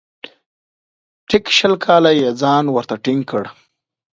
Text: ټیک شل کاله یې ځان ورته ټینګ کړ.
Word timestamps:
ټیک 1.29 1.45
شل 1.57 1.73
کاله 1.85 2.11
یې 2.19 2.29
ځان 2.41 2.65
ورته 2.75 2.95
ټینګ 3.03 3.21
کړ. 3.31 3.43